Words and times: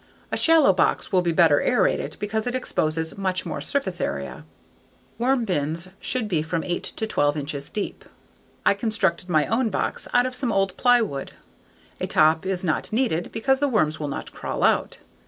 A 0.31 0.35
shallow 0.35 0.73
box 0.73 1.11
will 1.11 1.21
be 1.21 1.31
better 1.31 1.61
aerated 1.61 2.17
because 2.19 2.47
it 2.47 2.55
exposes 2.55 3.19
much 3.19 3.45
more 3.45 3.61
surface 3.61 4.01
area. 4.01 4.45
Worm 5.19 5.45
bins 5.45 5.89
should 5.99 6.27
be 6.27 6.41
from 6.41 6.63
eight 6.63 6.81
to 6.81 7.05
twelve 7.05 7.37
inches 7.37 7.69
deep. 7.69 8.03
I 8.65 8.73
constructed 8.73 9.29
my 9.29 9.45
own 9.45 9.69
box 9.69 10.07
out 10.11 10.25
of 10.25 10.33
some 10.33 10.51
old 10.51 10.75
plywood. 10.75 11.33
A 11.99 12.07
top 12.07 12.47
is 12.47 12.63
not 12.63 12.91
needed 12.91 13.31
because 13.31 13.59
the 13.59 13.69
worms 13.69 13.99
will 13.99 14.07
not 14.07 14.33
crawl 14.33 14.63
out. 14.63 14.97